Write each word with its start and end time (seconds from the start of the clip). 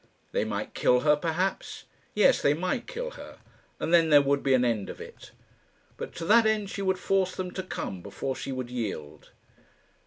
They 0.31 0.45
might 0.45 0.73
kill 0.73 1.01
her, 1.01 1.15
perhaps. 1.15 1.83
Yes, 2.15 2.41
they 2.41 2.55
might 2.55 2.87
kill 2.87 3.11
her; 3.11 3.37
and 3.79 3.93
then 3.93 4.09
there 4.09 4.23
would 4.23 4.41
be 4.41 4.55
an 4.55 4.65
end 4.65 4.89
of 4.89 4.99
it. 4.99 5.29
But 5.95 6.15
to 6.15 6.25
that 6.25 6.47
end 6.47 6.71
she 6.71 6.81
would 6.81 6.97
force 6.97 7.35
them 7.35 7.51
to 7.51 7.61
come 7.61 8.01
before 8.01 8.35
she 8.35 8.51
would 8.51 8.71
yield. 8.71 9.29